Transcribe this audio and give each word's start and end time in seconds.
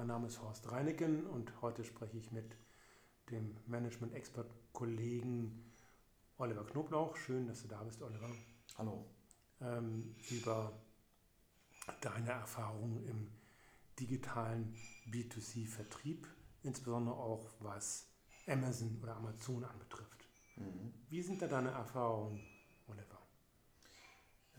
Mein 0.00 0.06
Name 0.06 0.28
ist 0.28 0.40
Horst 0.40 0.72
Reineken 0.72 1.26
und 1.26 1.60
heute 1.60 1.84
spreche 1.84 2.16
ich 2.16 2.32
mit 2.32 2.56
dem 3.30 3.54
Management-Expert-Kollegen 3.66 5.70
Oliver 6.38 6.64
Knoblauch. 6.64 7.14
Schön, 7.16 7.46
dass 7.46 7.60
du 7.60 7.68
da 7.68 7.82
bist, 7.82 8.00
Oliver. 8.00 8.30
Hallo. 8.78 9.04
Ähm, 9.60 10.16
über 10.30 10.72
deine 12.00 12.30
Erfahrungen 12.30 13.06
im 13.06 13.30
digitalen 13.98 14.74
B2C-Vertrieb, 15.10 16.26
insbesondere 16.62 17.16
auch 17.16 17.50
was 17.58 18.06
Amazon 18.46 18.98
oder 19.02 19.16
Amazon 19.16 19.64
anbetrifft. 19.64 20.26
Mhm. 20.56 20.94
Wie 21.10 21.20
sind 21.20 21.42
da 21.42 21.46
deine 21.46 21.72
Erfahrungen, 21.72 22.40
Oliver? 22.88 23.20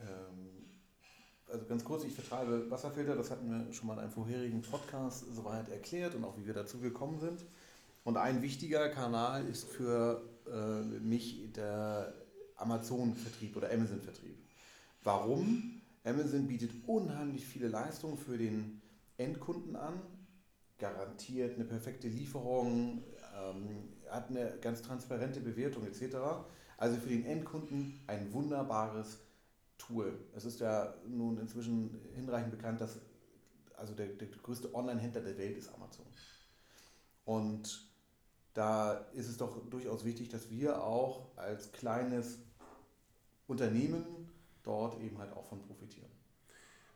Ähm, 0.01 0.60
also 1.51 1.65
ganz 1.65 1.83
kurz, 1.83 2.03
ich 2.03 2.13
vertreibe 2.13 2.69
Wasserfilter, 2.69 3.15
das 3.15 3.31
hatten 3.31 3.49
wir 3.49 3.73
schon 3.73 3.87
mal 3.87 3.93
in 3.93 3.99
einem 3.99 4.11
vorherigen 4.11 4.61
Podcast 4.61 5.25
soweit 5.33 5.69
erklärt 5.69 6.15
und 6.15 6.23
auch 6.23 6.37
wie 6.37 6.45
wir 6.45 6.53
dazu 6.53 6.79
gekommen 6.79 7.19
sind. 7.19 7.45
Und 8.03 8.17
ein 8.17 8.41
wichtiger 8.41 8.89
Kanal 8.89 9.45
ist 9.47 9.67
für 9.67 10.21
äh, 10.47 10.99
mich 10.99 11.51
der 11.53 12.13
Amazon-Vertrieb 12.55 13.55
oder 13.57 13.71
Amazon-Vertrieb. 13.71 14.37
Warum? 15.03 15.81
Amazon 16.03 16.47
bietet 16.47 16.71
unheimlich 16.87 17.45
viele 17.45 17.67
Leistungen 17.67 18.17
für 18.17 18.37
den 18.37 18.81
Endkunden 19.17 19.75
an, 19.75 20.01
garantiert 20.79 21.55
eine 21.55 21.65
perfekte 21.65 22.07
Lieferung, 22.07 23.03
ähm, 23.37 23.89
hat 24.09 24.29
eine 24.29 24.57
ganz 24.61 24.81
transparente 24.81 25.41
Bewertung 25.41 25.85
etc. 25.85 26.15
Also 26.77 26.97
für 26.97 27.09
den 27.09 27.25
Endkunden 27.25 27.99
ein 28.07 28.33
wunderbares 28.33 29.19
Tool. 29.81 30.17
Es 30.35 30.45
ist 30.45 30.59
ja 30.59 30.93
nun 31.07 31.37
inzwischen 31.37 31.99
hinreichend 32.13 32.51
bekannt, 32.51 32.81
dass 32.81 32.99
also 33.75 33.95
der, 33.95 34.07
der 34.07 34.27
größte 34.27 34.73
Online-Händler 34.75 35.21
der 35.21 35.37
Welt 35.37 35.57
ist 35.57 35.73
Amazon. 35.73 36.05
Und 37.25 37.89
da 38.53 38.93
ist 39.13 39.27
es 39.27 39.37
doch 39.37 39.67
durchaus 39.69 40.05
wichtig, 40.05 40.29
dass 40.29 40.49
wir 40.49 40.83
auch 40.83 41.35
als 41.37 41.71
kleines 41.71 42.39
Unternehmen 43.47 44.29
dort 44.63 45.01
eben 45.01 45.17
halt 45.17 45.33
auch 45.33 45.45
von 45.45 45.61
profitieren. 45.61 46.11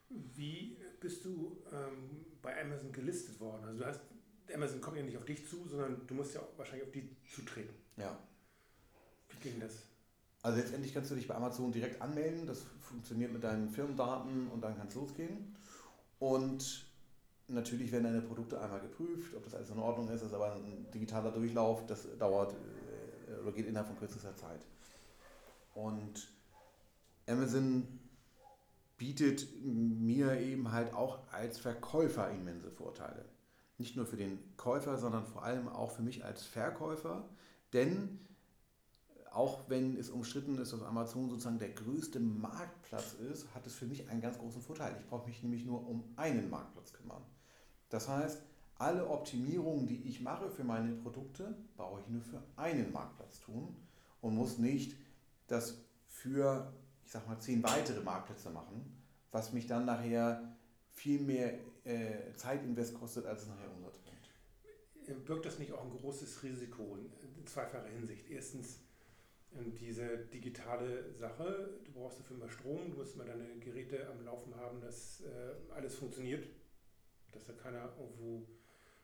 Wie 0.09 0.77
bist 0.99 1.25
du 1.25 1.58
ähm, 1.72 2.25
bei 2.42 2.61
Amazon 2.61 2.92
gelistet 2.92 3.39
worden? 3.39 3.64
Also 3.66 3.80
du 3.80 3.86
hast, 3.86 4.02
Amazon 4.53 4.80
kommt 4.80 4.97
ja 4.97 5.03
nicht 5.03 5.17
auf 5.17 5.25
dich 5.25 5.47
zu, 5.47 5.67
sondern 5.67 6.05
du 6.05 6.14
musst 6.14 6.36
ja 6.36 6.42
wahrscheinlich 6.58 6.86
auf 6.86 6.92
die 6.92 7.09
zutreten. 7.33 7.73
Ja. 7.97 8.17
Wie 9.30 9.49
ging 9.49 9.59
das? 9.59 9.73
Also 10.46 10.60
letztendlich 10.60 10.94
kannst 10.94 11.10
du 11.10 11.16
dich 11.16 11.28
bei 11.28 11.34
Amazon 11.34 11.72
direkt 11.72 12.00
anmelden. 12.04 12.46
Das 12.46 12.68
funktioniert 12.80 13.34
mit 13.34 13.44
deinen 13.44 13.68
Firmendaten 13.68 14.48
und 14.50 14.62
dann 14.62 14.78
kann 14.78 14.88
es 14.88 14.94
losgehen. 14.94 15.56
Und 16.20 16.86
natürlich 17.48 17.92
werden 17.92 18.04
deine 18.04 18.22
Produkte 18.22 18.62
einmal 18.62 18.80
geprüft, 18.80 19.34
ob 19.34 19.44
das 19.44 19.56
alles 19.56 19.72
in 19.72 19.80
Ordnung 19.80 20.08
ist. 20.10 20.22
Das 20.22 20.30
ist 20.30 20.36
aber 20.36 20.54
ein 20.54 20.86
digitaler 20.94 21.32
Durchlauf. 21.32 21.88
Das 21.88 22.08
dauert 22.20 22.54
äh, 22.54 23.42
oder 23.42 23.54
geht 23.54 23.66
innerhalb 23.66 23.88
von 23.88 23.98
kürzester 23.98 24.36
Zeit. 24.36 24.64
Und 25.73 26.28
Amazon 27.26 27.88
bietet 28.98 29.48
mir 29.64 30.40
eben 30.40 30.72
halt 30.72 30.94
auch 30.94 31.22
als 31.32 31.58
Verkäufer 31.58 32.30
immense 32.30 32.70
Vorteile. 32.70 33.26
Nicht 33.80 33.96
nur 33.96 34.06
für 34.06 34.18
den 34.18 34.38
Käufer, 34.58 35.00
sondern 35.00 35.26
vor 35.26 35.44
allem 35.44 35.68
auch 35.70 35.90
für 35.90 36.04
mich 36.04 36.23
als 36.23 36.44
Verkäufer. 36.44 37.28
Denn 37.73 38.20
auch 39.36 39.69
wenn 39.69 39.97
es 39.97 40.09
umstritten 40.09 40.58
ist, 40.59 40.72
dass 40.72 40.81
Amazon 40.81 41.30
sozusagen 41.30 41.59
der 41.59 41.72
größte 41.72 42.22
Marktplatz 42.22 43.14
ist, 43.14 43.53
hat 43.53 43.67
es 43.67 43.75
für 43.75 43.86
mich 43.86 44.09
einen 44.09 44.22
ganz 44.22 44.38
großen 44.38 44.61
Vorteil. 44.61 44.95
Ich 44.97 45.05
brauche 45.08 45.27
mich 45.27 45.44
nämlich 45.44 45.66
nur 45.66 45.86
um 45.86 46.05
einen 46.16 46.50
Marktplatz 46.50 46.94
kümmern. 46.94 47.22
Das 47.89 48.08
heißt, 48.08 48.42
alle 48.77 49.09
Optimierungen, 49.09 49.88
die 49.88 50.08
ich 50.08 50.22
mache 50.22 50.50
für 50.50 50.64
meine 50.64 50.94
Produkte, 50.94 51.53
brauche 51.75 52.00
ich 52.00 52.08
nur 52.08 52.22
für 52.22 52.42
einen 52.55 52.94
Marktplatz 52.94 53.42
tun 53.42 53.76
und 54.21 54.36
muss 54.36 54.58
nicht 54.58 54.95
das 55.48 55.83
für, 56.08 56.73
ich 57.04 57.11
sag 57.11 57.27
mal, 57.27 57.37
zehn 57.39 57.61
weitere 57.61 58.02
Marktplätze 58.02 58.49
machen, 58.52 59.04
was 59.31 59.52
mich 59.52 59.67
dann 59.67 59.86
nachher 59.86 60.55
viel 60.93 61.20
mehr 61.20 61.60
äh, 61.83 62.33
Zeitinvest 62.37 62.93
kostet, 62.93 63.26
als 63.26 63.42
es 63.42 63.48
nachher 63.49 63.70
Umsatz 63.76 63.98
bringt. 63.99 65.26
Birgt 65.26 65.45
das 65.45 65.60
nicht 65.60 65.73
auch 65.73 65.83
ein 65.83 65.92
großes 65.92 66.42
Risiko 66.42 66.98
in 66.98 67.45
zweifacher 67.45 67.89
Hinsicht? 67.89 68.30
Erstens, 68.30 68.80
diese 69.80 70.17
digitale 70.33 71.14
Sache. 71.14 71.70
Du 71.86 71.92
brauchst 71.93 72.20
dafür 72.20 72.38
immer 72.38 72.49
Strom, 72.49 72.92
du 72.92 72.98
musst 72.98 73.16
immer 73.16 73.26
deine 73.26 73.58
Geräte 73.60 74.08
am 74.10 74.23
Laufen 74.26 74.55
haben, 74.55 74.82
dass 74.82 75.21
äh, 75.21 75.73
alles 75.73 75.95
funktioniert, 75.95 76.48
dass 77.32 77.45
da 77.45 77.54
keiner 77.54 77.93
irgendwo 77.98 78.45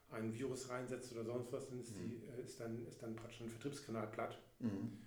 ein 0.09 0.33
Virus 0.33 0.69
reinsetzt 0.69 1.11
oder 1.13 1.23
sonst 1.23 1.51
was, 1.53 1.69
dann 1.69 1.79
ist, 1.79 1.95
mhm. 1.95 2.09
die, 2.09 2.25
äh, 2.25 2.43
ist, 2.43 2.59
dann, 2.59 2.85
ist 2.85 3.01
dann 3.01 3.15
praktisch 3.15 3.41
ein 3.41 3.49
Vertriebskanal 3.49 4.07
platt. 4.07 4.41
Mhm. 4.59 4.97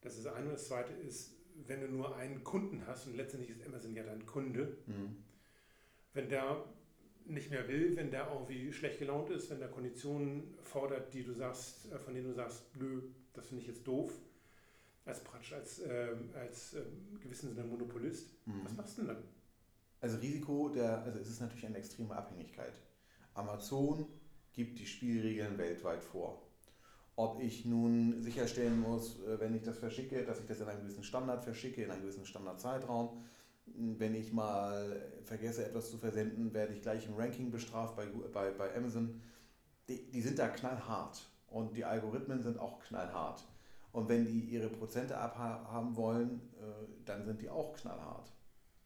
Das 0.00 0.16
ist 0.16 0.26
das 0.26 0.34
eine. 0.34 0.50
Das 0.50 0.66
zweite 0.66 0.92
ist, 0.92 1.36
wenn 1.66 1.80
du 1.80 1.88
nur 1.88 2.16
einen 2.16 2.42
Kunden 2.42 2.86
hast, 2.86 3.06
und 3.06 3.16
letztendlich 3.16 3.50
ist 3.50 3.64
Amazon 3.64 3.94
ja 3.94 4.02
dein 4.02 4.26
Kunde, 4.26 4.76
mhm. 4.86 5.16
wenn 6.12 6.28
der 6.28 6.64
nicht 7.26 7.50
mehr 7.50 7.66
will, 7.68 7.96
wenn 7.96 8.10
der 8.10 8.28
irgendwie 8.30 8.72
schlecht 8.72 8.98
gelaunt 8.98 9.30
ist, 9.30 9.50
wenn 9.50 9.58
der 9.58 9.70
Konditionen 9.70 10.54
fordert, 10.62 11.14
die 11.14 11.22
du 11.22 11.32
sagst, 11.32 11.90
äh, 11.92 11.98
von 11.98 12.14
denen 12.14 12.28
du 12.28 12.34
sagst, 12.34 12.64
nö, 12.76 13.02
das 13.32 13.46
finde 13.46 13.62
ich 13.62 13.68
jetzt 13.68 13.86
doof, 13.86 14.12
als 15.04 15.22
praktisch 15.22 15.52
als, 15.52 15.80
ähm, 15.80 16.30
als 16.34 16.74
ähm, 16.74 17.18
gewissen 17.20 17.54
Sinne 17.54 17.66
Monopolist. 17.66 18.30
Mhm. 18.46 18.64
Was 18.64 18.76
machst 18.76 18.98
du 18.98 19.02
denn 19.02 19.14
dann? 19.14 19.24
Also 20.00 20.18
Risiko, 20.18 20.68
der, 20.68 21.02
also 21.02 21.18
es 21.18 21.28
ist 21.28 21.40
natürlich 21.40 21.66
eine 21.66 21.78
extreme 21.78 22.14
Abhängigkeit. 22.14 22.74
Amazon 23.34 24.06
gibt 24.52 24.78
die 24.78 24.86
Spielregeln 24.86 25.58
weltweit 25.58 26.02
vor. 26.02 26.42
Ob 27.16 27.40
ich 27.40 27.64
nun 27.64 28.20
sicherstellen 28.22 28.80
muss, 28.80 29.20
äh, 29.24 29.38
wenn 29.40 29.54
ich 29.54 29.62
das 29.62 29.78
verschicke, 29.78 30.24
dass 30.24 30.40
ich 30.40 30.46
das 30.46 30.60
in 30.60 30.68
einem 30.68 30.82
gewissen 30.82 31.04
Standard 31.04 31.44
verschicke, 31.44 31.82
in 31.82 31.90
einem 31.90 32.02
gewissen 32.02 32.26
Standardzeitraum. 32.26 33.24
Wenn 33.66 34.14
ich 34.14 34.32
mal 34.32 35.00
vergesse, 35.24 35.64
etwas 35.64 35.90
zu 35.90 35.96
versenden, 35.96 36.52
werde 36.52 36.74
ich 36.74 36.82
gleich 36.82 37.06
im 37.06 37.14
Ranking 37.14 37.50
bestraft 37.50 37.96
bei, 37.96 38.06
bei, 38.06 38.50
bei 38.50 38.76
Amazon. 38.76 39.22
Die, 39.88 40.10
die 40.10 40.20
sind 40.20 40.38
da 40.38 40.48
knallhart 40.48 41.26
und 41.46 41.74
die 41.74 41.84
Algorithmen 41.84 42.42
sind 42.42 42.58
auch 42.58 42.78
knallhart. 42.80 43.42
Und 43.94 44.08
wenn 44.08 44.26
die 44.26 44.40
ihre 44.40 44.68
Prozente 44.68 45.16
abhaben 45.16 45.94
wollen, 45.94 46.40
äh, 46.58 47.04
dann 47.04 47.24
sind 47.24 47.40
die 47.40 47.48
auch 47.48 47.74
knallhart. 47.74 48.32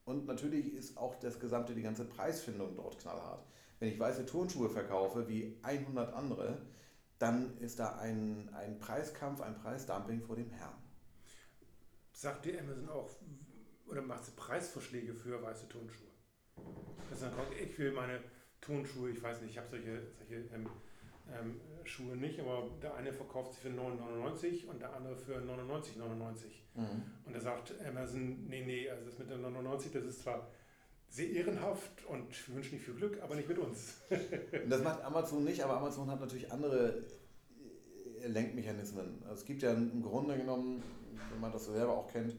Und 0.05 0.27
natürlich 0.27 0.75
ist 0.75 0.99
auch 0.99 1.19
das 1.19 1.41
gesamte, 1.41 1.75
die 1.75 1.81
ganze 1.81 2.05
Preisfindung 2.05 2.77
dort 2.77 2.99
knallhart. 2.99 3.43
Wenn 3.79 3.89
ich 3.89 3.99
weiße 3.99 4.27
Turnschuhe 4.27 4.69
verkaufe 4.69 5.27
wie 5.27 5.59
100 5.63 6.13
andere, 6.13 6.61
dann 7.19 7.57
ist 7.59 7.79
da 7.79 7.97
ein, 7.97 8.51
ein 8.53 8.79
Preiskampf, 8.81 9.41
ein 9.41 9.55
Preisdumping 9.55 10.21
vor 10.21 10.37
dem 10.37 10.51
Herrn. 10.51 10.77
Sagt 12.13 12.45
dir 12.45 12.61
Amazon 12.61 12.91
auch, 12.91 13.09
oder 13.87 14.03
macht 14.03 14.27
sie 14.27 14.33
Preisvorschläge 14.33 15.15
für 15.15 15.43
weiße 15.43 15.71
Turnschuhe? 15.71 16.09
Dass 17.09 17.21
dann 17.21 17.35
kommt, 17.35 17.49
ich 17.59 17.79
will 17.79 17.93
meine 17.93 18.21
Turnschuhe, 18.61 19.11
ich 19.11 19.23
weiß 19.23 19.41
nicht, 19.41 19.53
ich 19.53 19.59
habe 19.59 19.69
solche, 19.69 20.03
solche 20.19 20.55
ähm, 20.55 20.69
ähm, 21.33 21.61
Schuhe 21.85 22.17
nicht, 22.17 22.39
aber 22.41 22.69
der 22.83 22.95
eine 22.95 23.13
verkauft 23.13 23.55
sie 23.55 23.61
für 23.61 23.69
9,99 23.69 24.67
und 24.67 24.81
der 24.81 24.95
andere 24.95 25.17
für 25.17 25.37
99,99. 25.39 25.45
Mhm. 26.75 27.03
Und 27.25 27.35
da 27.35 27.41
sagt 27.41 27.75
Amazon, 27.87 28.47
nee, 28.49 28.65
nee, 28.65 28.89
also 28.89 29.05
das 29.05 29.19
mit 29.19 29.31
der 29.31 29.39
99, 29.39 29.93
das 29.93 30.05
ist 30.05 30.23
zwar 30.23 30.49
sehr 31.09 31.31
ehrenhaft 31.31 32.05
und 32.07 32.55
wünschen 32.55 32.75
nicht 32.75 32.85
viel 32.85 32.95
Glück, 32.95 33.23
aber 33.23 33.35
nicht 33.35 33.49
mit 33.49 33.59
uns. 33.59 34.03
das 34.69 34.83
macht 34.83 35.03
Amazon 35.03 35.45
nicht, 35.45 35.63
aber 35.63 35.79
Amazon 35.79 36.11
hat 36.11 36.21
natürlich 36.21 36.53
andere 36.53 37.05
äh, 38.23 38.27
Lenkmechanismen. 38.27 39.23
Also 39.23 39.35
es 39.37 39.45
gibt 39.45 39.63
ja 39.63 39.73
im 39.73 40.03
Grunde 40.03 40.37
genommen, 40.37 40.83
wenn 41.31 41.41
man 41.41 41.53
das 41.53 41.65
selber 41.65 41.97
auch 41.97 42.09
kennt, 42.09 42.37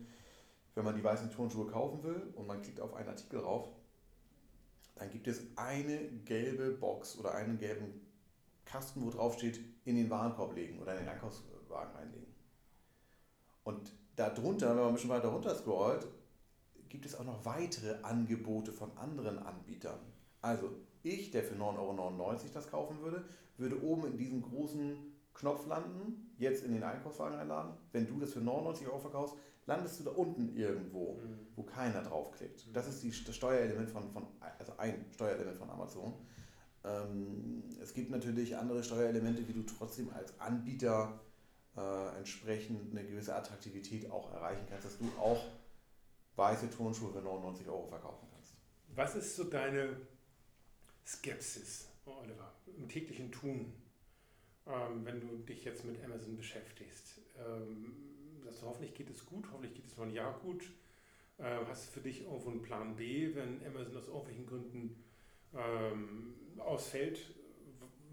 wenn 0.76 0.86
man 0.86 0.96
die 0.96 1.04
weißen 1.04 1.32
Turnschuhe 1.32 1.68
kaufen 1.68 2.04
will 2.04 2.22
und 2.36 2.46
man 2.46 2.62
klickt 2.62 2.80
auf 2.80 2.94
einen 2.94 3.10
Artikel 3.10 3.40
rauf, 3.40 3.68
dann 4.96 5.10
gibt 5.10 5.28
es 5.28 5.42
eine 5.56 6.10
gelbe 6.26 6.72
Box 6.72 7.18
oder 7.18 7.34
einen 7.34 7.58
gelben 7.58 8.09
Kasten, 8.70 9.04
wo 9.04 9.10
drauf 9.10 9.36
steht, 9.36 9.60
in 9.86 9.96
den 9.96 10.10
Warenkorb 10.10 10.56
legen 10.56 10.80
oder 10.80 10.94
in 10.94 11.00
den 11.00 11.10
Einkaufswagen 11.10 11.96
einlegen. 11.96 12.34
Und 13.64 13.92
darunter, 14.16 14.70
wenn 14.70 14.78
man 14.78 14.88
ein 14.88 14.94
bisschen 14.94 15.10
weiter 15.10 15.30
runter 15.30 15.56
scrollt, 15.56 16.08
gibt 16.90 17.06
es 17.06 17.16
auch 17.16 17.24
noch 17.24 17.46
weitere 17.46 18.02
Angebote 18.04 18.72
von 18.72 18.96
anderen 18.98 19.40
Anbietern. 19.40 20.00
Also 20.42 20.72
ich, 21.04 21.32
der 21.32 21.44
für 21.44 21.56
9,99 21.56 21.78
Euro 21.80 22.40
das 22.54 22.70
kaufen 22.70 23.02
würde, 23.02 23.24
würde 23.58 23.82
oben 23.84 24.08
in 24.08 24.18
diesem 24.18 24.42
großen 24.42 24.98
Knopf 25.34 25.68
landen, 25.68 26.34
jetzt 26.38 26.64
in 26.64 26.74
den 26.74 26.84
Einkaufswagen 26.84 27.38
einladen. 27.38 27.74
Wenn 27.92 28.08
du 28.08 28.20
das 28.20 28.34
für 28.34 28.42
99 28.42 28.88
Euro 28.88 29.00
verkaufst, 29.00 29.36
landest 29.66 30.00
du 30.00 30.04
da 30.06 30.12
unten 30.12 30.56
irgendwo, 30.56 31.14
mhm. 31.14 31.48
wo 31.56 31.64
keiner 31.64 32.02
draufklickt. 32.02 32.68
Das 32.74 32.88
ist 32.88 33.04
die, 33.04 33.14
das 33.24 33.36
Steuerelement 33.36 33.90
von, 33.90 34.10
von, 34.12 34.28
also 34.58 34.74
ein 34.78 35.06
Steuerelement 35.14 35.58
von 35.58 35.70
Amazon. 35.70 36.14
Ähm, 36.84 37.64
es 37.82 37.94
gibt 37.94 38.10
natürlich 38.10 38.58
andere 38.58 38.84
Steuerelemente, 38.84 39.48
wie 39.48 39.54
du 39.54 39.64
trotzdem 39.64 40.10
als 40.14 40.40
Anbieter 40.40 41.20
äh, 41.76 42.18
entsprechend 42.18 42.92
eine 42.92 43.08
gewisse 43.08 43.36
Attraktivität 43.36 44.10
auch 44.12 44.34
erreichen 44.34 44.66
kannst, 44.70 44.86
dass 44.86 44.98
du 44.98 45.06
auch 45.20 45.44
weiße 46.36 46.70
Turnschuhe 46.70 47.12
für 47.12 47.22
99 47.22 47.68
Euro 47.68 47.88
verkaufen 47.88 48.28
kannst. 48.32 48.54
Was 48.96 49.16
ist 49.16 49.36
so 49.36 49.44
deine 49.46 49.98
Skepsis 51.06 51.90
Oliver, 52.06 52.54
im 52.78 52.88
täglichen 52.88 53.32
Tun, 53.32 53.74
ähm, 54.66 55.06
wenn 55.06 55.20
du 55.20 55.38
dich 55.38 55.64
jetzt 55.64 55.86
mit 55.86 56.04
Amazon 56.04 56.38
beschäftigst, 56.38 57.22
ähm, 57.38 57.94
sagst 58.44 58.62
du, 58.62 58.68
hoffentlich 58.68 58.96
geht 58.96 59.10
es 59.10 59.26
gut, 59.26 59.46
hoffentlich 59.52 59.76
geht 59.76 59.88
es 59.88 59.98
noch 59.98 60.06
ein 60.06 60.14
Jahr 60.14 60.40
gut. 60.40 60.64
Äh, 61.38 61.66
hast 61.68 61.88
du 61.88 61.92
für 61.92 62.02
dich 62.02 62.24
irgendwo 62.24 62.50
einen 62.50 62.62
Plan 62.62 62.96
B, 62.96 63.34
wenn 63.36 63.66
Amazon 63.66 63.98
aus 63.98 64.08
irgendwelchen 64.08 64.46
Gründen 64.46 65.04
ähm, 65.54 66.34
ausfällt? 66.58 67.20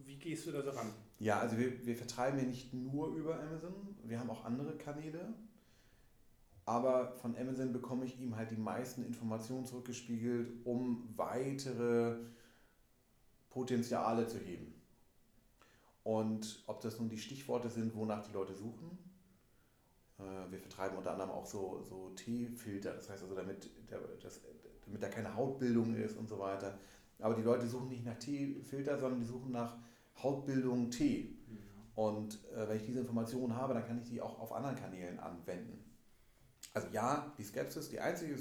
Wie 0.04 0.16
gehst 0.16 0.46
du 0.46 0.52
da 0.52 0.62
so 0.62 0.70
ran? 0.70 0.92
Ja, 1.18 1.40
also 1.40 1.58
wir, 1.58 1.84
wir 1.86 1.96
vertreiben 1.96 2.38
ja 2.38 2.44
nicht 2.44 2.72
nur 2.74 3.08
über 3.08 3.40
Amazon, 3.40 3.96
wir 4.04 4.20
haben 4.20 4.30
auch 4.30 4.44
andere 4.44 4.76
Kanäle. 4.76 5.34
Aber 6.66 7.12
von 7.12 7.36
Amazon 7.36 7.72
bekomme 7.72 8.04
ich 8.04 8.20
ihm 8.20 8.34
halt 8.34 8.50
die 8.50 8.56
meisten 8.56 9.04
Informationen 9.04 9.64
zurückgespiegelt, 9.64 10.66
um 10.66 11.08
weitere 11.16 12.16
Potenziale 13.50 14.26
zu 14.26 14.38
heben. 14.38 14.74
Und 16.02 16.64
ob 16.66 16.80
das 16.80 16.98
nun 16.98 17.08
die 17.08 17.18
Stichworte 17.18 17.70
sind, 17.70 17.94
wonach 17.94 18.26
die 18.26 18.32
Leute 18.32 18.54
suchen. 18.54 18.98
Äh, 20.18 20.50
wir 20.50 20.58
vertreiben 20.58 20.98
unter 20.98 21.12
anderem 21.12 21.30
auch 21.30 21.46
so, 21.46 21.82
so 21.82 22.10
T-Filter, 22.16 22.94
das 22.94 23.10
heißt 23.10 23.22
also, 23.22 23.34
damit, 23.34 23.70
damit 23.88 25.02
da 25.02 25.08
keine 25.08 25.34
Hautbildung 25.34 25.94
ist 25.94 26.16
und 26.16 26.28
so 26.28 26.38
weiter. 26.38 26.78
Aber 27.18 27.34
die 27.34 27.42
Leute 27.42 27.66
suchen 27.66 27.88
nicht 27.88 28.04
nach 28.04 28.18
T-Filter, 28.18 28.98
sondern 28.98 29.20
die 29.20 29.26
suchen 29.26 29.52
nach 29.52 29.76
Hautbildung 30.22 30.90
T. 30.90 31.36
Mhm. 31.48 31.58
Und 31.94 32.44
äh, 32.52 32.68
wenn 32.68 32.76
ich 32.76 32.84
diese 32.84 33.00
Informationen 33.00 33.56
habe, 33.56 33.74
dann 33.74 33.86
kann 33.86 33.98
ich 33.98 34.08
die 34.08 34.20
auch 34.20 34.38
auf 34.38 34.52
anderen 34.52 34.76
Kanälen 34.76 35.18
anwenden. 35.18 35.82
Also 36.74 36.88
ja, 36.92 37.32
die 37.38 37.44
Skepsis, 37.44 37.88
die 37.88 38.00
einzige 38.00 38.36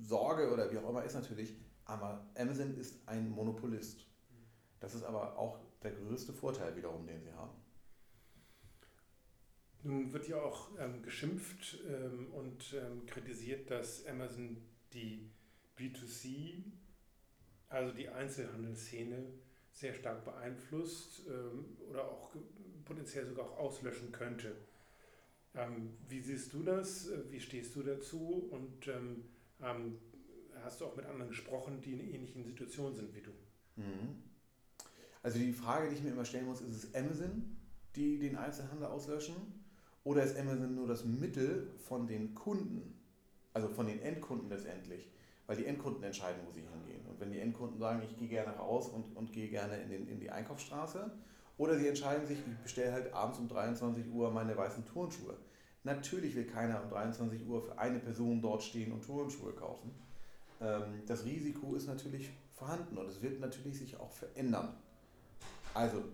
Sorge 0.00 0.52
oder 0.52 0.70
wie 0.70 0.78
auch 0.78 0.88
immer 0.88 1.04
ist 1.04 1.14
natürlich, 1.14 1.56
aber 1.84 2.24
Amazon 2.36 2.76
ist 2.76 2.96
ein 3.06 3.30
Monopolist. 3.30 4.06
Das 4.78 4.94
ist 4.94 5.02
aber 5.02 5.36
auch 5.36 5.58
der 5.82 5.92
größte 5.92 6.32
Vorteil 6.32 6.76
wiederum, 6.76 7.06
den 7.06 7.20
sie 7.20 7.32
haben. 7.32 7.52
Nun 9.82 10.12
wird 10.12 10.28
ja 10.28 10.40
auch 10.40 10.68
ähm, 10.78 11.02
geschimpft 11.02 11.78
ähm, 11.88 12.28
und 12.32 12.74
ähm, 12.74 13.06
kritisiert, 13.06 13.70
dass 13.70 14.06
Amazon 14.06 14.58
die 14.92 15.30
B2C, 15.78 16.64
also 17.70 17.92
die 17.92 18.08
Einzelhandelsszene, 18.08 19.24
sehr 19.72 19.94
stark 19.94 20.24
beeinflusst 20.24 21.22
ähm, 21.28 21.76
oder 21.88 22.04
auch 22.04 22.34
potenziell 22.84 23.26
sogar 23.26 23.46
auch 23.46 23.58
auslöschen 23.58 24.12
könnte. 24.12 24.56
Ähm, 25.54 25.96
wie 26.08 26.20
siehst 26.20 26.52
du 26.52 26.62
das? 26.62 27.08
Wie 27.30 27.40
stehst 27.40 27.74
du 27.76 27.82
dazu? 27.82 28.48
Und 28.50 28.88
ähm, 28.88 29.24
hast 30.62 30.80
du 30.80 30.86
auch 30.86 30.96
mit 30.96 31.06
anderen 31.06 31.28
gesprochen, 31.28 31.80
die 31.80 31.92
in 31.92 32.14
ähnlichen 32.14 32.44
Situationen 32.44 32.96
sind 32.96 33.14
wie 33.14 33.22
du? 33.22 33.30
Mhm. 33.76 34.22
Also 35.22 35.38
die 35.38 35.52
Frage, 35.52 35.88
die 35.88 35.94
ich 35.94 36.02
mir 36.02 36.10
immer 36.10 36.24
stellen 36.24 36.46
muss, 36.46 36.60
ist 36.60 36.84
es 36.84 36.94
Amazon, 36.94 37.56
die 37.94 38.18
den 38.18 38.36
Einzelhandel 38.36 38.86
auslöschen? 38.86 39.36
Oder 40.02 40.24
ist 40.24 40.36
Amazon 40.36 40.74
nur 40.74 40.88
das 40.88 41.04
Mittel 41.04 41.70
von 41.78 42.06
den 42.06 42.34
Kunden, 42.34 42.98
also 43.52 43.68
von 43.68 43.86
den 43.86 44.00
Endkunden 44.00 44.48
letztendlich? 44.48 45.10
Weil 45.50 45.56
die 45.56 45.66
Endkunden 45.66 46.04
entscheiden, 46.04 46.40
wo 46.46 46.52
sie 46.52 46.60
hingehen. 46.60 47.04
Und 47.08 47.18
wenn 47.18 47.32
die 47.32 47.40
Endkunden 47.40 47.76
sagen, 47.76 48.00
ich 48.08 48.16
gehe 48.16 48.28
gerne 48.28 48.52
raus 48.52 48.86
und, 48.86 49.16
und 49.16 49.32
gehe 49.32 49.48
gerne 49.48 49.80
in, 49.80 49.90
den, 49.90 50.06
in 50.06 50.20
die 50.20 50.30
Einkaufsstraße, 50.30 51.10
oder 51.58 51.76
sie 51.76 51.88
entscheiden 51.88 52.24
sich, 52.24 52.38
ich 52.38 52.58
bestelle 52.62 52.92
halt 52.92 53.12
abends 53.12 53.40
um 53.40 53.48
23 53.48 54.12
Uhr 54.12 54.30
meine 54.30 54.56
weißen 54.56 54.86
Turnschuhe. 54.86 55.36
Natürlich 55.82 56.36
will 56.36 56.46
keiner 56.46 56.80
um 56.80 56.88
23 56.88 57.44
Uhr 57.48 57.60
für 57.62 57.76
eine 57.76 57.98
Person 57.98 58.40
dort 58.40 58.62
stehen 58.62 58.92
und 58.92 59.04
Turnschuhe 59.04 59.52
kaufen. 59.52 59.90
Ähm, 60.60 61.02
das 61.08 61.24
Risiko 61.24 61.74
ist 61.74 61.88
natürlich 61.88 62.30
vorhanden 62.52 62.96
und 62.96 63.08
es 63.08 63.20
wird 63.20 63.40
natürlich 63.40 63.76
sich 63.76 63.98
auch 63.98 64.12
verändern. 64.12 64.76
Also, 65.74 66.04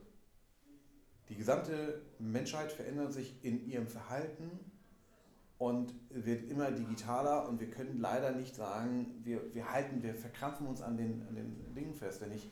die 1.29 1.35
gesamte 1.35 2.01
Menschheit 2.19 2.73
verändert 2.73 3.13
sich 3.13 3.35
in 3.43 3.67
ihrem 3.67 3.87
Verhalten 3.87 4.51
und 5.59 5.95
wird 6.11 6.51
immer 6.51 6.71
digitaler 6.71 7.49
und 7.49 7.61
wir 7.61 7.71
können 7.71 7.99
leider 7.99 8.33
nicht 8.33 8.55
sagen, 8.55 9.07
wir, 9.23 9.55
wir 9.55 9.73
halten, 9.73 10.03
wir 10.03 10.15
verkrampfen 10.15 10.67
uns 10.67 10.83
an 10.83 10.97
den, 10.97 11.27
an 11.29 11.35
den 11.35 11.75
Dingen 11.75 11.95
fest. 11.95 12.21
Wenn 12.21 12.33
ich 12.33 12.51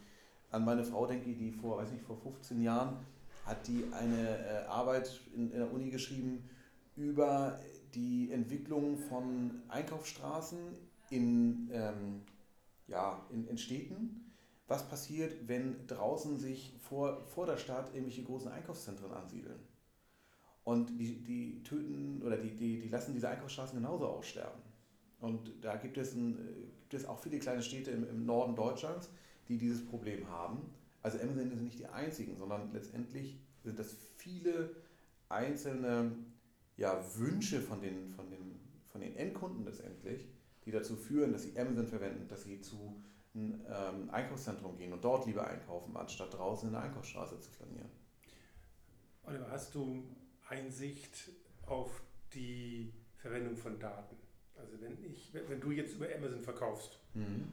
an 0.50 0.64
meine 0.64 0.84
Frau 0.84 1.06
denke, 1.06 1.34
die 1.34 1.52
vor, 1.52 1.78
weiß 1.78 1.92
nicht, 1.92 2.04
vor 2.04 2.16
15 2.16 2.62
Jahren 2.62 2.96
hat 3.44 3.66
die 3.66 3.84
eine 3.92 4.38
äh, 4.38 4.64
Arbeit 4.66 5.20
in, 5.34 5.50
in 5.50 5.58
der 5.58 5.72
Uni 5.72 5.90
geschrieben 5.90 6.48
über 6.96 7.60
die 7.94 8.30
Entwicklung 8.32 8.96
von 8.96 9.62
Einkaufsstraßen 9.68 10.58
in, 11.10 11.68
ähm, 11.72 12.22
ja, 12.86 13.20
in, 13.30 13.46
in 13.48 13.58
Städten 13.58 14.24
was 14.66 14.88
passiert, 14.88 15.46
wenn 15.46 15.86
draußen 15.86 16.38
sich 16.38 16.74
vor, 16.80 17.22
vor 17.26 17.46
der 17.46 17.58
Stadt 17.58 17.94
irgendwelche 17.94 18.24
großen 18.24 18.50
Einkaufszentren 18.50 19.12
ansiedeln. 19.12 19.60
Und 20.64 20.98
die, 20.98 21.22
die 21.22 21.62
töten 21.62 22.03
oder 22.24 22.36
die, 22.36 22.56
die, 22.56 22.80
die 22.80 22.88
lassen 22.88 23.12
diese 23.12 23.28
Einkaufsstraßen 23.28 23.78
genauso 23.78 24.06
aussterben. 24.06 24.60
Und 25.20 25.52
da 25.62 25.76
gibt 25.76 25.96
es, 25.96 26.14
ein, 26.14 26.36
gibt 26.88 26.94
es 26.94 27.06
auch 27.06 27.18
viele 27.18 27.38
kleine 27.38 27.62
Städte 27.62 27.90
im, 27.90 28.08
im 28.08 28.26
Norden 28.26 28.54
Deutschlands, 28.54 29.10
die 29.48 29.58
dieses 29.58 29.84
Problem 29.84 30.28
haben. 30.28 30.62
Also 31.02 31.18
Amazon 31.18 31.48
sind 31.48 31.62
nicht 31.62 31.78
die 31.78 31.86
einzigen, 31.86 32.36
sondern 32.36 32.72
letztendlich 32.72 33.38
sind 33.62 33.78
das 33.78 33.96
viele 34.16 34.74
einzelne 35.28 36.12
ja, 36.76 37.02
Wünsche 37.16 37.60
von 37.60 37.80
den, 37.80 38.10
von, 38.10 38.30
den, 38.30 38.58
von 38.88 39.00
den 39.00 39.16
Endkunden 39.16 39.64
letztendlich, 39.64 40.28
die 40.64 40.70
dazu 40.70 40.96
führen, 40.96 41.32
dass 41.32 41.42
sie 41.42 41.58
Amazon 41.58 41.86
verwenden, 41.86 42.28
dass 42.28 42.44
sie 42.44 42.60
zu 42.60 43.02
ein 43.34 43.64
ähm, 43.68 44.10
Einkaufszentrum 44.10 44.76
gehen 44.76 44.92
und 44.92 45.02
dort 45.02 45.26
lieber 45.26 45.46
einkaufen, 45.46 45.96
anstatt 45.96 46.32
draußen 46.34 46.68
in 46.68 46.74
der 46.74 46.82
Einkaufsstraße 46.82 47.40
zu 47.40 47.50
flanieren. 47.50 47.90
Oliver, 49.24 49.50
hast 49.50 49.74
du 49.74 50.04
Einsicht 50.48 51.30
auf 51.66 52.02
die 52.34 52.92
Verwendung 53.16 53.56
von 53.56 53.78
Daten? 53.78 54.16
Also 54.56 54.80
wenn 54.80 55.02
ich, 55.04 55.32
wenn 55.32 55.60
du 55.60 55.70
jetzt 55.70 55.94
über 55.94 56.06
Amazon 56.14 56.40
verkaufst, 56.40 56.98
mhm. 57.14 57.52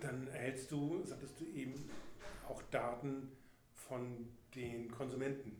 dann 0.00 0.28
erhältst 0.28 0.70
du, 0.70 1.02
sagtest 1.04 1.40
du 1.40 1.46
eben, 1.46 1.74
auch 2.48 2.62
Daten 2.70 3.28
von 3.74 4.28
den 4.54 4.90
Konsumenten. 4.90 5.56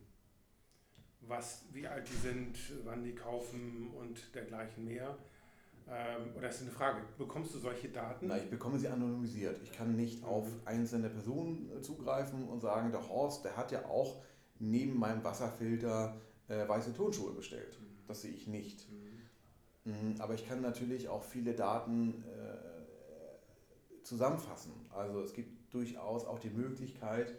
Was, 1.21 1.67
wie 1.73 1.87
alt 1.87 2.09
die 2.09 2.17
sind, 2.17 2.57
wann 2.85 3.05
die 3.05 3.15
kaufen 3.15 3.93
und 3.97 4.35
dergleichen 4.35 4.85
mehr. 4.85 5.17
Ähm, 5.89 6.35
oder 6.37 6.49
ist 6.49 6.63
eine 6.63 6.71
Frage, 6.71 7.03
bekommst 7.17 7.55
du 7.55 7.59
solche 7.59 7.89
Daten? 7.89 8.27
Nein, 8.27 8.43
ich 8.45 8.51
bekomme 8.51 8.79
sie 8.79 8.89
anonymisiert. 8.89 9.61
Ich 9.63 9.73
kann 9.73 9.95
nicht 9.97 10.21
mhm. 10.21 10.29
auf 10.29 10.49
einzelne 10.65 11.09
Personen 11.09 11.83
zugreifen 11.83 12.49
und 12.49 12.61
sagen, 12.61 12.91
der 12.91 13.09
Horst, 13.09 13.45
der 13.45 13.57
hat 13.57 13.71
ja 13.73 13.85
auch 13.85 14.23
neben 14.59 14.99
meinem 14.99 15.23
Wasserfilter 15.23 16.21
äh, 16.53 16.69
weiße 16.69 16.95
Tonschuhe 16.95 17.33
bestellt. 17.33 17.79
Mhm. 17.81 18.07
Das 18.07 18.23
sehe 18.23 18.33
ich 18.33 18.47
nicht. 18.47 18.87
Mhm. 18.91 19.93
mhm. 19.93 20.21
Aber 20.21 20.35
ich 20.35 20.47
kann 20.47 20.61
natürlich 20.61 21.09
auch 21.09 21.23
viele 21.23 21.55
Daten 21.55 22.25
äh, 22.25 24.05
zusammenfassen. 24.05 24.73
Also 24.91 25.21
es 25.23 25.33
gibt 25.33 25.73
durchaus 25.73 26.27
auch 26.27 26.39
die 26.39 26.51
Möglichkeit, 26.51 27.35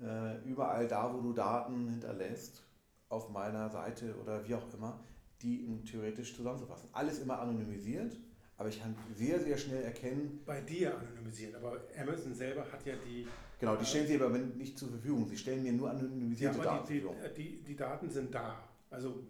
äh, 0.00 0.42
überall 0.44 0.88
da, 0.88 1.14
wo 1.14 1.20
du 1.20 1.32
Daten 1.32 1.88
hinterlässt, 1.88 2.62
auf 3.08 3.28
meiner 3.28 3.68
Seite 3.70 4.14
oder 4.22 4.46
wie 4.46 4.54
auch 4.54 4.72
immer, 4.72 5.00
die 5.42 5.82
theoretisch 5.84 6.36
zusammenzufassen. 6.36 6.88
Alles 6.92 7.18
immer 7.18 7.40
anonymisiert, 7.40 8.16
aber 8.56 8.68
ich 8.68 8.80
kann 8.80 8.94
sehr, 9.14 9.40
sehr 9.40 9.58
schnell 9.58 9.82
erkennen. 9.82 10.42
Bei 10.46 10.60
dir 10.60 10.96
anonymisiert, 10.96 11.54
aber 11.54 11.80
Amazon 11.98 12.34
selber 12.34 12.70
hat 12.70 12.84
ja 12.86 12.94
die. 13.04 13.26
Genau, 13.60 13.76
die 13.76 13.84
stellen 13.84 14.06
sie 14.06 14.20
aber 14.20 14.30
nicht 14.38 14.78
zur 14.78 14.88
Verfügung. 14.88 15.28
Sie 15.28 15.36
stellen 15.36 15.62
mir 15.62 15.72
nur 15.72 15.90
anonymisierte 15.90 16.58
ja, 16.58 16.64
Daten 16.64 16.88
die, 16.88 17.02
zur 17.02 17.12
Verfügung. 17.12 17.36
Die, 17.36 17.62
die, 17.62 17.76
Daten 17.76 18.10
sind 18.10 18.34
da. 18.34 18.64
Also 18.88 19.22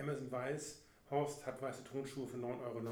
Amazon 0.00 0.30
weiß, 0.30 0.82
Horst 1.10 1.44
hat 1.44 1.60
weiße 1.60 1.82
Tonschuhe 1.82 2.26
für 2.26 2.36
9,99 2.36 2.46
Euro 2.46 2.84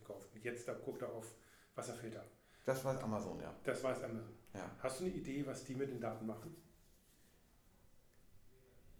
gekauft. 0.00 0.28
Und 0.34 0.44
jetzt 0.44 0.66
da 0.66 0.74
guckt 0.74 1.02
er 1.02 1.12
auf 1.12 1.32
Wasserfilter. 1.76 2.24
Das 2.66 2.84
weiß 2.84 3.00
Amazon, 3.02 3.40
ja. 3.40 3.54
Das 3.62 3.82
weiß 3.82 4.02
Amazon. 4.02 4.34
Ja. 4.54 4.70
Hast 4.80 5.00
du 5.00 5.04
eine 5.04 5.14
Idee, 5.14 5.46
was 5.46 5.64
die 5.64 5.76
mit 5.76 5.88
den 5.88 6.00
Daten 6.00 6.26
machen? 6.26 6.54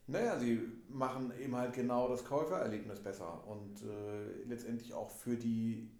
Naja, 0.06 0.38
sie 0.38 0.60
machen 0.88 1.32
eben 1.40 1.56
halt 1.56 1.72
genau 1.74 2.08
das 2.08 2.24
Käufererlebnis 2.24 3.00
besser 3.00 3.46
und 3.46 3.82
äh, 3.82 4.44
letztendlich 4.44 4.94
auch 4.94 5.10
für 5.10 5.36
die 5.36 5.90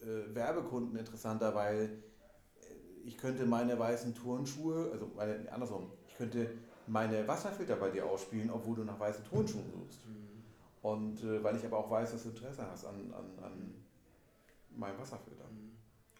äh, 0.00 0.34
Werbekunden 0.34 0.96
interessanter, 0.96 1.54
weil 1.54 2.02
ich 3.04 3.18
könnte 3.18 3.46
meine 3.46 3.78
weißen 3.78 4.14
Turnschuhe, 4.14 4.90
also 4.92 5.10
meine, 5.16 5.50
andersrum, 5.52 5.90
ich 6.06 6.14
könnte 6.16 6.50
meine 6.86 7.26
Wasserfilter 7.26 7.76
bei 7.76 7.90
dir 7.90 8.06
ausspielen, 8.06 8.50
obwohl 8.50 8.76
du 8.76 8.84
nach 8.84 8.98
weißen 8.98 9.24
Turnschuhen 9.24 9.70
suchst. 9.70 10.06
Mhm. 10.06 10.42
Und 10.82 11.22
äh, 11.22 11.42
weil 11.42 11.56
ich 11.56 11.64
aber 11.64 11.78
auch 11.78 11.90
weiß, 11.90 12.12
dass 12.12 12.24
du 12.24 12.30
Interesse 12.30 12.66
hast 12.70 12.84
an, 12.84 13.12
an, 13.12 13.44
an 13.44 13.74
meinem 14.76 14.98
Wasserfilter. 14.98 15.44
Mhm. 15.44 15.72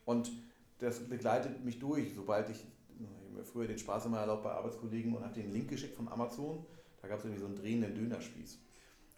Und 0.05 0.31
das 0.79 1.01
begleitet 1.01 1.65
mich 1.65 1.79
durch, 1.79 2.15
sobald 2.15 2.49
ich, 2.51 2.65
ich 2.99 3.07
habe 3.07 3.39
mir 3.39 3.45
früher 3.45 3.67
den 3.67 3.79
Spaß 3.79 4.07
immer 4.07 4.19
erlaubt 4.19 4.45
bei 4.45 4.53
Arbeitskollegen 4.53 5.15
und 5.15 5.25
habe 5.25 5.35
den 5.35 5.53
Link 5.53 5.69
geschickt 5.69 5.97
von 5.97 6.09
Amazon 6.09 6.65
da 7.03 7.09
gab 7.09 7.19
es 7.19 7.25
irgendwie 7.25 7.41
so 7.41 7.47
einen 7.47 7.57
drehenden 7.57 7.95
Dönerspieß. 7.95 8.59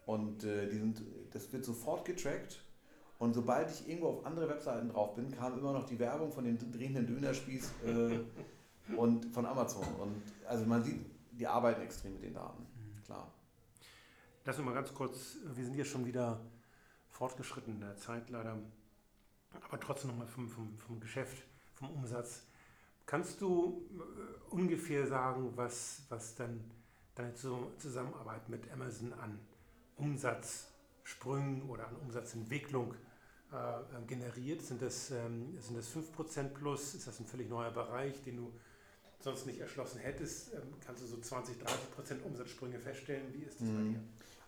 Und 0.06 0.42
äh, 0.44 0.68
die 0.68 0.78
sind, 0.78 1.02
das 1.33 1.52
wird 1.52 1.64
sofort 1.64 2.04
getrackt 2.04 2.62
Und 3.18 3.35
sobald 3.35 3.71
ich 3.71 3.88
irgendwo 3.88 4.09
auf 4.09 4.26
andere 4.26 4.49
Webseiten 4.49 4.88
drauf 4.88 5.14
bin, 5.14 5.30
kam 5.30 5.59
immer 5.59 5.73
noch 5.73 5.85
die 5.85 5.99
Werbung 5.99 6.33
von 6.33 6.44
dem 6.44 6.59
drehenden 6.73 7.06
Dönerspieß 7.06 7.71
äh, 7.87 8.94
und 8.97 9.26
von 9.26 9.47
Amazon. 9.47 9.87
Und 10.00 10.23
also 10.47 10.64
man 10.66 10.83
sieht, 10.83 11.00
die 11.33 11.47
arbeiten 11.47 11.83
extrem 11.83 12.14
mit 12.14 12.23
den 12.23 12.35
Daten, 12.35 12.62
mhm. 12.62 13.02
klar. 13.04 13.30
Lass 14.44 14.59
uns 14.59 14.66
mal 14.66 14.75
ganz 14.75 14.92
kurz, 14.92 15.37
wir 15.54 15.64
sind 15.64 15.75
jetzt 15.76 15.90
schon 15.90 16.04
wieder 16.04 16.40
fortgeschritten 17.09 17.75
in 17.75 17.80
der 17.80 17.97
Zeit 17.97 18.28
leider, 18.30 18.59
aber 19.68 19.80
trotzdem 19.80 20.11
nochmal 20.11 20.26
vom, 20.26 20.49
vom, 20.49 20.76
vom 20.76 21.00
Geschäft, 21.00 21.44
vom 21.75 21.90
Umsatz. 21.90 22.42
Kannst 23.06 23.40
du 23.40 23.87
äh, 23.97 24.54
ungefähr 24.54 25.06
sagen, 25.06 25.52
was, 25.54 26.02
was 26.09 26.35
dann 26.35 26.71
deine 27.14 27.35
Zusammenarbeit 27.35 28.49
mit 28.49 28.71
Amazon 28.73 29.12
an 29.12 29.38
Umsatzsprüngen 31.04 31.62
oder 31.68 31.88
an 31.88 31.96
Umsatzentwicklung 31.96 32.94
äh, 33.52 34.06
generiert? 34.06 34.62
Sind 34.62 34.82
das, 34.82 35.11
ähm, 35.11 35.56
sind 35.61 35.76
das 35.76 35.94
5% 35.94 36.49
plus? 36.49 36.94
Ist 36.94 37.06
das 37.06 37.20
ein 37.20 37.26
völlig 37.26 37.49
neuer 37.49 37.70
Bereich, 37.70 38.23
den 38.23 38.37
du 38.37 38.52
sonst 39.20 39.46
nicht 39.46 39.61
erschlossen 39.61 40.00
hättest? 40.00 40.54
Ähm, 40.54 40.75
kannst 40.84 41.02
du 41.02 41.06
so 41.06 41.18
20, 41.18 41.56
30% 41.56 42.23
Umsatzsprünge 42.25 42.78
feststellen? 42.78 43.32
Wie 43.32 43.42
ist 43.42 43.61
das 43.61 43.68
mhm. 43.68 43.76
bei 43.76 43.90
dir? 43.90 44.00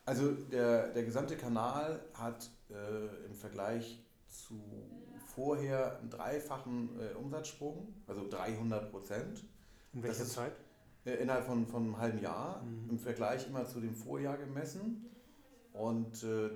Also 0.06 0.32
der, 0.32 0.92
der 0.92 1.04
gesamte 1.04 1.36
Kanal 1.36 2.00
hat 2.14 2.50
äh, 2.70 3.26
im 3.26 3.34
Vergleich 3.34 4.02
zu 4.28 4.60
vorher 5.34 5.98
einen 5.98 6.08
dreifachen 6.08 6.90
äh, 6.98 7.14
Umsatzsprung, 7.14 7.92
also 8.06 8.28
300 8.28 8.90
Prozent. 8.90 9.44
In 9.92 10.02
welcher 10.02 10.22
ist, 10.22 10.32
Zeit? 10.32 10.52
Äh, 11.04 11.14
innerhalb 11.16 11.44
von, 11.44 11.66
von 11.66 11.82
einem 11.82 11.98
halben 11.98 12.18
Jahr, 12.20 12.62
mhm. 12.62 12.90
im 12.90 12.98
Vergleich 12.98 13.46
immer 13.46 13.66
zu 13.66 13.80
dem 13.80 13.94
Vorjahr 13.94 14.38
gemessen. 14.38 15.10
Und 15.78 16.22
äh, 16.22 16.50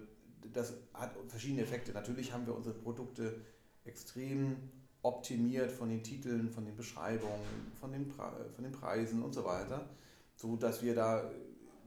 das 0.52 0.74
hat 0.94 1.14
verschiedene 1.28 1.62
Effekte. 1.62 1.92
Natürlich 1.92 2.32
haben 2.32 2.46
wir 2.46 2.54
unsere 2.54 2.74
Produkte 2.74 3.40
extrem 3.84 4.56
optimiert 5.02 5.72
von 5.72 5.88
den 5.88 6.02
Titeln, 6.02 6.50
von 6.50 6.64
den 6.64 6.76
Beschreibungen, 6.76 7.72
von 7.80 7.92
den, 7.92 8.10
von 8.10 8.62
den 8.62 8.72
Preisen 8.72 9.22
und 9.22 9.34
so 9.34 9.44
weiter, 9.44 9.88
so 10.36 10.56
dass 10.56 10.82
wir 10.82 10.94
da 10.94 11.30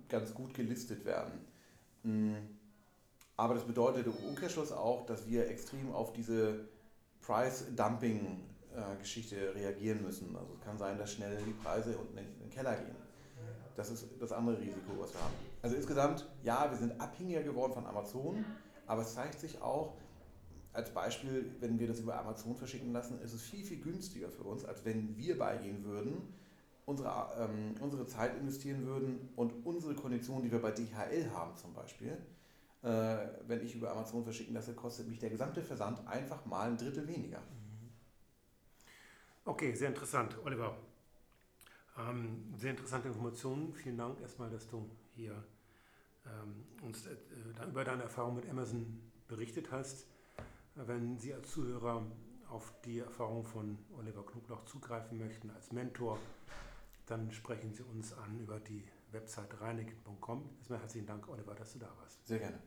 ganz 0.10 0.34
gut 0.34 0.54
gelistet 0.54 1.06
werden. 1.06 1.40
Mm. 2.04 2.36
Aber 3.36 3.56
das 3.56 3.64
bedeutet 3.64 4.06
im 4.06 4.14
Umkehrschluss 4.30 4.72
auch, 4.72 5.08
dass 5.08 5.28
wir 5.28 5.50
extrem 5.50 5.92
auf 5.92 6.14
diese 6.14 6.68
Price-Dumping-Geschichte 7.22 9.56
reagieren 9.56 10.04
müssen. 10.04 10.36
Also 10.36 10.54
es 10.54 10.62
kann 10.62 10.78
sein, 10.78 11.00
dass 11.00 11.14
schnell 11.14 11.36
die 11.44 11.54
Preise 11.54 11.98
unten 11.98 12.20
in 12.20 12.26
den 12.40 12.52
Keller 12.52 12.76
gehen. 12.76 12.96
Das 13.76 13.90
ist 13.90 14.06
das 14.20 14.32
andere 14.32 14.60
Risiko, 14.60 14.92
was 15.00 15.16
wir 15.16 15.22
haben. 15.22 15.34
Also 15.64 15.76
insgesamt, 15.76 16.30
ja, 16.44 16.70
wir 16.70 16.78
sind 16.78 17.02
abhängiger 17.02 17.42
geworden 17.42 17.74
von 17.74 17.88
Amazon, 17.88 18.46
aber 18.86 19.02
es 19.02 19.16
zeigt 19.16 19.40
sich 19.40 19.60
auch, 19.62 19.98
als 20.74 20.94
Beispiel, 20.94 21.56
wenn 21.60 21.80
wir 21.80 21.88
das 21.88 22.00
über 22.00 22.20
Amazon 22.20 22.56
verschicken 22.56 22.94
lassen, 22.94 23.20
ist 23.22 23.34
es 23.34 23.42
viel, 23.42 23.64
viel 23.64 23.82
günstiger 23.82 24.30
für 24.30 24.44
uns, 24.44 24.66
als 24.66 24.86
wenn 24.86 25.18
wir 25.18 25.38
beigehen 25.38 25.84
würden 25.84 26.34
unsere, 26.86 27.10
ähm, 27.38 27.76
unsere 27.80 28.06
Zeit 28.08 28.36
investieren 28.38 28.86
würden 28.86 29.30
und 29.36 29.66
unsere 29.66 29.96
Konditionen, 29.96 30.44
die 30.44 30.52
wir 30.52 30.62
bei 30.62 30.72
DHL 30.72 31.30
haben 31.32 31.56
zum 31.56 31.74
Beispiel, 31.74 32.18
äh, 32.82 33.18
wenn 33.48 33.64
ich 33.64 33.76
über 33.76 33.92
Amazon 33.92 34.24
verschicken 34.24 34.54
lasse, 34.54 34.74
kostet 34.74 35.08
mich 35.08 35.20
der 35.20 35.30
gesamte 35.30 35.62
Versand 35.62 36.06
einfach 36.08 36.46
mal 36.46 36.70
ein 36.70 36.78
Drittel 36.78 37.08
weniger. 37.08 37.42
Okay, 39.46 39.74
sehr 39.76 39.90
interessant, 39.90 40.38
Oliver. 40.44 40.76
Ähm, 41.98 42.54
sehr 42.58 42.72
interessante 42.72 43.08
Informationen. 43.08 43.74
Vielen 43.74 43.98
Dank 43.98 44.20
erstmal, 44.20 44.50
dass 44.50 44.68
du 44.68 44.90
hier 45.16 45.44
ähm, 46.26 46.66
uns 46.82 47.06
äh, 47.06 47.16
über 47.68 47.84
deine 47.84 48.04
Erfahrung 48.04 48.36
mit 48.36 48.50
Amazon 48.50 49.00
berichtet 49.28 49.72
hast. 49.72 50.08
Wenn 50.76 51.20
Sie 51.20 51.34
als 51.34 51.52
Zuhörer 51.52 52.06
auf 52.50 52.74
die 52.86 53.00
Erfahrung 53.00 53.44
von 53.44 53.78
Oliver 53.98 54.26
Knobloch 54.26 54.66
zugreifen 54.66 55.18
möchten 55.18 55.52
als 55.52 55.72
Mentor, 55.72 56.18
dann 57.06 57.32
sprechen 57.32 57.74
Sie 57.74 57.84
uns 57.84 58.14
an 58.14 58.40
über 58.40 58.60
die 58.60 58.84
Website 59.12 59.60
reinigen.com. 59.62 60.50
Erstmal 60.58 60.80
herzlichen 60.80 61.06
Dank, 61.06 61.28
Oliver, 61.30 61.54
dass 61.54 61.74
du 61.74 61.80
da 61.80 61.90
warst. 62.00 62.26
Sehr 62.26 62.40
gerne. 62.40 62.60